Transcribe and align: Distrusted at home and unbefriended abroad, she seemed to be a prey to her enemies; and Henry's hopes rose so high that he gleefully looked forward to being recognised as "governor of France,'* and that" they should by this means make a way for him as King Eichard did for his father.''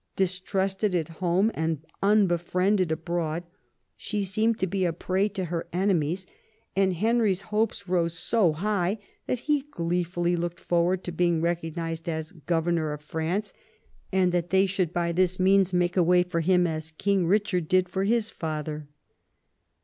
Distrusted 0.15 0.95
at 0.95 1.09
home 1.09 1.51
and 1.53 1.85
unbefriended 2.01 2.91
abroad, 2.91 3.43
she 3.95 4.23
seemed 4.23 4.57
to 4.57 4.65
be 4.65 4.83
a 4.83 4.91
prey 4.91 5.29
to 5.29 5.45
her 5.45 5.67
enemies; 5.71 6.25
and 6.75 6.95
Henry's 6.95 7.41
hopes 7.41 7.87
rose 7.87 8.17
so 8.17 8.51
high 8.51 8.97
that 9.27 9.41
he 9.41 9.61
gleefully 9.69 10.35
looked 10.35 10.59
forward 10.59 11.03
to 11.03 11.11
being 11.11 11.39
recognised 11.39 12.09
as 12.09 12.31
"governor 12.31 12.93
of 12.93 13.01
France,'* 13.03 13.53
and 14.11 14.31
that" 14.31 14.49
they 14.49 14.65
should 14.65 14.91
by 14.91 15.11
this 15.11 15.39
means 15.39 15.71
make 15.71 15.95
a 15.95 16.01
way 16.01 16.23
for 16.23 16.39
him 16.39 16.65
as 16.65 16.89
King 16.89 17.27
Eichard 17.27 17.67
did 17.67 17.87
for 17.87 18.03
his 18.03 18.27
father.'' 18.31 18.87